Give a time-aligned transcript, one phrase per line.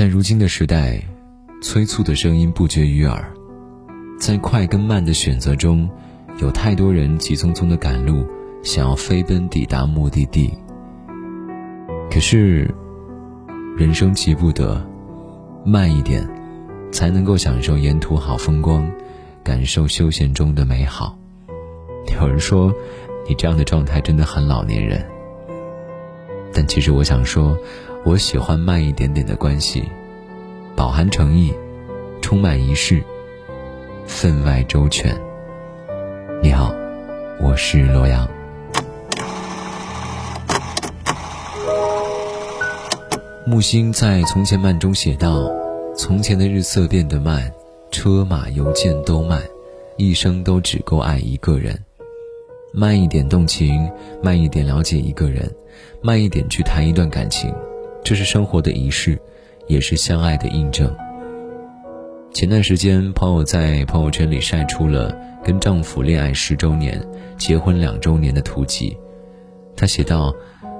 [0.00, 0.98] 在如今的时代，
[1.60, 3.22] 催促的声音不绝于耳，
[4.18, 5.86] 在快跟慢的选择中，
[6.40, 8.26] 有太多人急匆匆的赶路，
[8.62, 10.54] 想要飞奔抵达目的地。
[12.10, 12.74] 可是，
[13.76, 14.82] 人生急不得，
[15.66, 16.26] 慢一点，
[16.90, 18.90] 才能够享受沿途好风光，
[19.44, 21.14] 感受休闲中的美好。
[22.18, 22.72] 有人说，
[23.28, 25.04] 你这样的状态真的很老年人。
[26.66, 27.58] 其实我想说。
[28.02, 29.84] 我喜欢慢一点点的关系，
[30.74, 31.52] 饱含诚意，
[32.22, 33.04] 充满仪式，
[34.06, 35.14] 分外周全。
[36.42, 36.74] 你好，
[37.38, 38.26] 我是洛阳。
[43.44, 45.52] 木心在《从前慢》中写道
[45.94, 47.52] ：“从前的日色变得慢，
[47.90, 49.42] 车马邮件都慢，
[49.98, 51.78] 一生都只够爱一个人。
[52.72, 53.90] 慢一点动情，
[54.22, 55.50] 慢一点了解一个人，
[56.00, 57.52] 慢一点去谈一段感情。”
[58.02, 59.18] 这是生活的仪式，
[59.66, 60.90] 也是相爱的印证。
[62.32, 67.04] 前段时间，朋友在朋友圈里晒出了跟丈夫恋爱十周年、
[67.36, 68.96] 结婚两周年的图集。
[69.76, 70.34] 她写道：“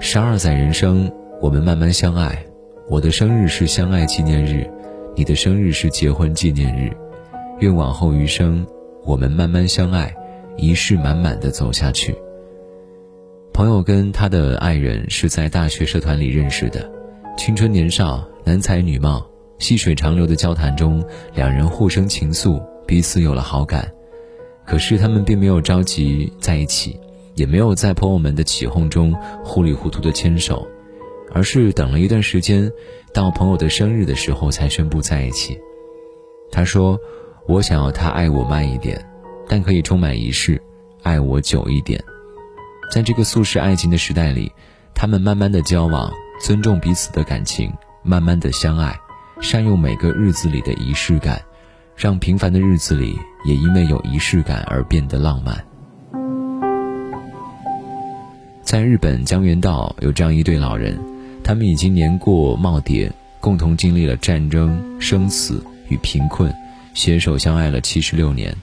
[0.00, 2.42] 十二载人生，我们慢慢相爱。
[2.88, 4.68] 我的生日是相爱纪念日，
[5.14, 6.90] 你的生日是结婚纪念日。
[7.58, 8.66] 愿往后余生，
[9.04, 10.14] 我们慢慢相爱，
[10.56, 12.14] 仪式满满的走下去。”
[13.52, 16.90] 朋友跟他的爱人是在大学社团里认识的。
[17.36, 19.26] 青春年少，男才女貌，
[19.58, 23.90] 细水长流的交谈中，两人互生情愫，彼此有了好感。
[24.66, 26.98] 可是他们并没有着急在一起，
[27.34, 30.66] 也没有在朋友们的起哄中糊里糊涂的牵手，
[31.32, 32.70] 而是等了一段时间，
[33.12, 35.58] 到朋友的生日的时候才宣布在一起。
[36.50, 36.98] 他说
[37.48, 39.04] ：“我想要他爱我慢一点，
[39.52, 40.58] 但可以充满仪式，
[41.02, 42.02] 爱我久一点。”
[42.90, 44.50] 在这个速食爱情的时代里，
[44.94, 46.10] 他们慢慢的交往。
[46.40, 47.70] 尊重彼此的感情，
[48.02, 48.98] 慢慢的相爱，
[49.42, 51.38] 善用每个日子里的仪式感，
[51.94, 55.62] 让平凡的日子里也因为有仪式感而变得浪漫。
[58.62, 60.98] 在日本江原道有这样一对老人，
[61.44, 66.50] 他们已经年过耄耋，共同经历了战争、生死与贫困，
[66.94, 68.56] 携手相爱了七十六年。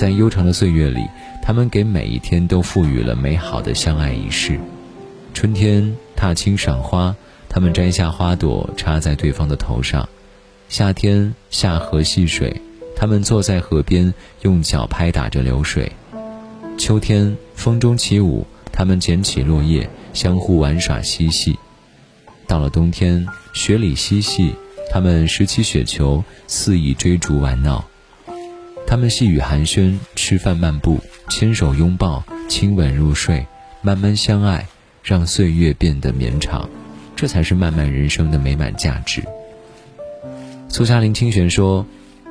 [0.00, 1.06] 在悠长的岁月里，
[1.42, 4.58] 他们给每一天都赋予了美好的相爱仪式。
[5.34, 5.94] 春天。
[6.16, 7.16] 踏青赏花，
[7.48, 10.06] 他们摘下花朵插在对方的头上；
[10.68, 12.60] 夏天下河戏水，
[12.94, 14.12] 他们坐在河边
[14.42, 15.90] 用脚拍打着流水；
[16.76, 21.54] 秋天风中起舞，他们捡起落叶相互玩耍嬉戏；
[22.46, 24.54] 到了冬天雪里嬉戏，
[24.90, 27.82] 他们拾起雪球肆意追逐玩闹；
[28.86, 30.98] 他们细语寒暄，吃饭漫步，
[31.28, 33.46] 牵手拥抱，亲吻入睡，
[33.82, 34.66] 慢慢相爱。
[35.02, 36.68] 让岁月变得绵长，
[37.16, 39.22] 这才是漫漫人生的美满价值。
[40.68, 41.86] 苏嘉林清玄说：“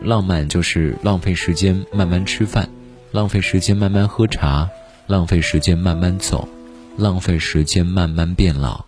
[0.00, 2.66] 浪漫就是浪费时间慢慢吃饭，
[3.12, 4.66] 浪费时间慢慢喝茶，
[5.06, 6.48] 浪费时间慢慢走，
[6.96, 8.82] 浪费时间慢慢变老。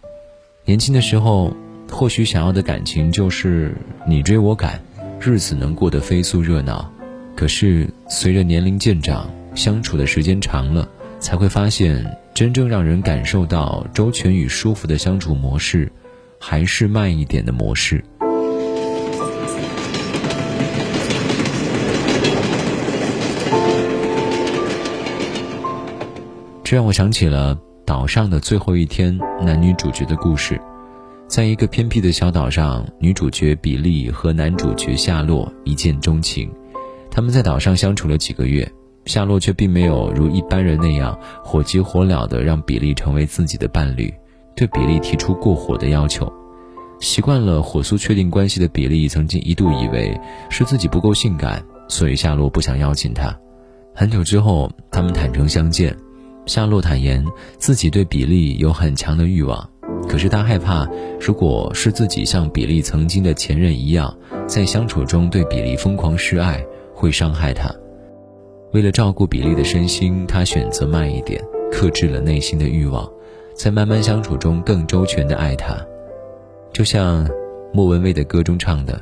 [0.65, 1.55] 年轻的时候，
[1.93, 3.77] 或许想要的感情就是
[4.09, 4.81] 你追我赶，
[5.21, 6.91] 日子能过得飞速热闹。
[7.37, 10.89] 可是随着年龄渐长，相处的时间长了，
[11.21, 12.05] 才会发现。”
[12.37, 15.91] 真正让人感受到周全与舒服的相处模式，
[16.39, 18.05] 还是慢一点的模式。
[26.63, 30.61] 这让我想起了岛上的最后一天男女主角的故事。
[31.27, 36.53] 在一个偏僻的小岛上，女主角比利和男主角夏洛一见钟情，
[37.17, 38.71] 他们在岛上相处了几个月。
[39.07, 44.13] 夏洛却并没有如一般人那样火急火燎地让比利成为自己的伴侣，
[44.55, 46.31] 对比利提出过火的要求。
[47.01, 50.15] 习惯了火速确定关系的比利，曾经一度以为
[50.51, 53.35] 是自己不够性感，所以夏洛不想邀请他。
[53.95, 55.97] 很久之后，他们坦诚相见。
[56.45, 57.25] 夏洛坦言
[57.57, 59.67] 自己对比利有很强的欲望，
[60.07, 60.87] 可是他害怕，
[61.19, 64.15] 如果是自己像比利曾经的前任一样，
[64.47, 66.63] 在相处中对比利疯狂示爱，
[67.07, 67.73] 会伤害他。
[68.73, 73.09] 为了照顾比利的身心，他选择慢一点，克制了内心的欲望，
[73.55, 75.79] 在慢慢相处中更周全的爱他。
[76.73, 77.25] 就像
[77.73, 79.01] 莫文蔚的歌中唱的：“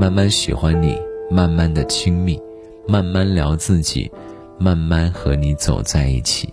[0.00, 0.98] 慢慢喜欢你，
[1.30, 2.40] 慢慢的亲密，
[2.88, 4.10] 慢慢聊自己，
[4.58, 6.48] 慢慢和你走在一起。”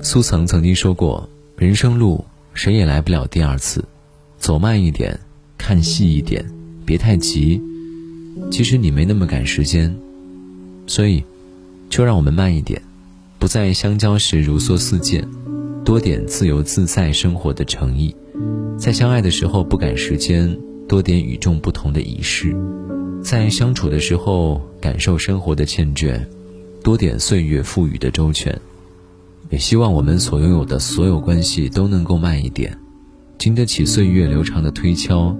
[0.00, 1.28] 苏曾曾经说过
[1.58, 2.24] ：“人生路，
[2.54, 3.84] 谁也来不了第二次，
[4.38, 5.18] 走慢一点，
[5.56, 6.44] 看细一点。”
[6.86, 7.60] 别太急，
[8.48, 9.92] 其实你没那么赶时间，
[10.86, 11.24] 所以，
[11.90, 12.80] 就让我们慢一点，
[13.40, 15.28] 不在相交时如梭似箭，
[15.84, 18.14] 多点自由自在生活的诚意；
[18.78, 20.56] 在相爱的时候不赶时间，
[20.86, 22.54] 多点与众不同的仪式；
[23.20, 26.24] 在相处的时候感受生活的缱绻，
[26.84, 28.56] 多点岁月赋予的周全。
[29.50, 32.78] 也希望我们所拥有的所有关系都能够慢一点，
[33.38, 35.36] 经得起岁月流长的推敲，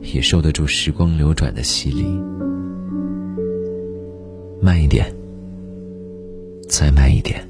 [0.00, 2.04] 也受得住时光流转的洗礼。
[4.60, 5.12] 慢一点，
[6.68, 7.46] 再慢一点。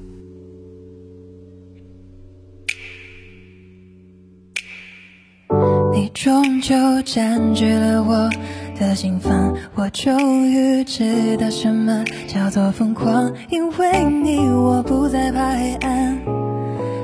[5.92, 6.74] 你终究
[7.04, 8.28] 占据了我
[8.76, 13.32] 的心房，我终于知道什么叫做疯狂。
[13.48, 16.18] 因为你，我不再怕黑暗，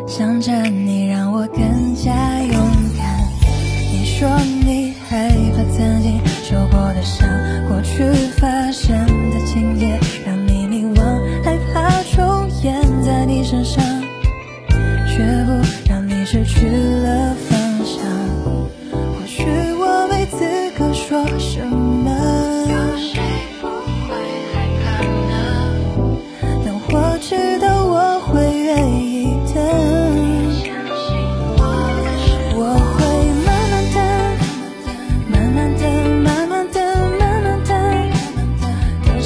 [0.08, 2.69] 想着你让我更加勇。
[4.20, 4.28] 说
[4.66, 7.26] 你害怕曾经受过的伤，
[7.66, 8.04] 过去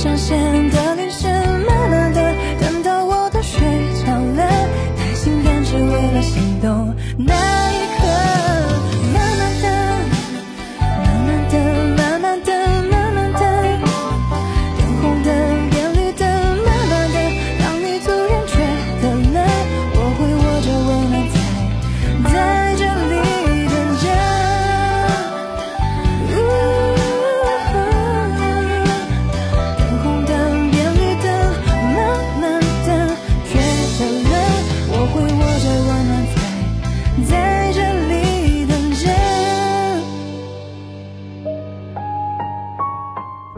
[0.05, 0.74] 上线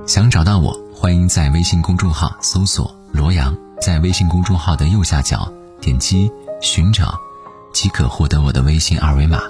[0.07, 6.31] 想找到我，欢迎在微信公众号搜索“罗阳”，在微信公众号的右下角点击
[6.63, 7.19] “寻找”，
[7.75, 9.41] 即可获得我的微信二维码。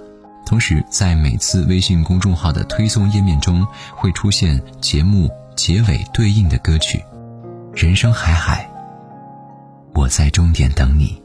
[0.47, 7.05] 同时，在每次微信公众号的推送页面中，会出现节目结尾对应的歌曲。
[7.75, 8.67] 人生海海，
[9.93, 11.23] 我在终点等你。